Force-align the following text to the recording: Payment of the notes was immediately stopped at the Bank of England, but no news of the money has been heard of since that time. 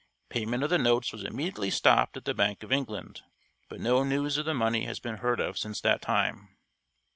Payment 0.29 0.63
of 0.63 0.71
the 0.71 0.79
notes 0.79 1.11
was 1.11 1.23
immediately 1.23 1.69
stopped 1.69 2.17
at 2.17 2.25
the 2.25 2.33
Bank 2.33 2.63
of 2.63 2.71
England, 2.71 3.21
but 3.69 3.79
no 3.79 4.03
news 4.03 4.35
of 4.39 4.45
the 4.45 4.53
money 4.55 4.85
has 4.85 4.99
been 4.99 5.17
heard 5.17 5.39
of 5.39 5.59
since 5.59 5.79
that 5.81 6.01
time. 6.01 6.57